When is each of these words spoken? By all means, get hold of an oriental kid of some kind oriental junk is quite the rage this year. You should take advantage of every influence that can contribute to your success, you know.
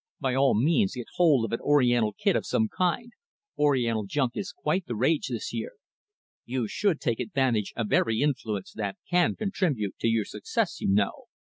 By 0.19 0.33
all 0.33 0.55
means, 0.55 0.95
get 0.95 1.05
hold 1.17 1.45
of 1.45 1.51
an 1.51 1.59
oriental 1.61 2.13
kid 2.13 2.35
of 2.35 2.43
some 2.43 2.67
kind 2.67 3.11
oriental 3.55 4.03
junk 4.07 4.31
is 4.35 4.51
quite 4.51 4.87
the 4.87 4.95
rage 4.95 5.27
this 5.27 5.53
year. 5.53 5.73
You 6.43 6.67
should 6.67 6.99
take 6.99 7.19
advantage 7.19 7.71
of 7.75 7.93
every 7.93 8.21
influence 8.23 8.73
that 8.73 8.97
can 9.07 9.35
contribute 9.35 9.93
to 9.99 10.07
your 10.07 10.25
success, 10.25 10.81
you 10.81 10.87
know. 10.87 11.25